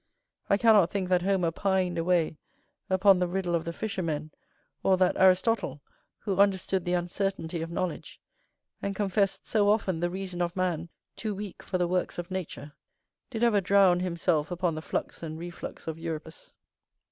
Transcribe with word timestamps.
I 0.49 0.57
cannot 0.57 0.89
think 0.89 1.09
that 1.09 1.21
Homer 1.21 1.51
pined 1.51 1.95
away 1.99 2.39
upon 2.89 3.19
the 3.19 3.27
riddle 3.27 3.53
of 3.53 3.65
the 3.65 3.71
fishermen, 3.71 4.31
or 4.81 4.97
that 4.97 5.15
Aristotle, 5.15 5.83
who 6.17 6.39
understood 6.39 6.85
the 6.85 6.95
uncertainty 6.95 7.61
of 7.61 7.69
knowledge, 7.69 8.19
and 8.81 8.95
confessed 8.95 9.45
so 9.45 9.69
often 9.69 9.99
the 9.99 10.09
reason 10.09 10.41
of 10.41 10.55
man 10.55 10.89
too 11.15 11.35
weak 11.35 11.61
for 11.61 11.77
the 11.77 11.87
works 11.87 12.17
of 12.17 12.31
nature, 12.31 12.73
did 13.29 13.43
ever 13.43 13.61
drown 13.61 13.99
himself 13.99 14.49
upon 14.49 14.73
the 14.73 14.81
flux 14.81 15.21
and 15.21 15.37
reflux 15.37 15.85
of 15.85 15.99
Euripus. 15.99 16.51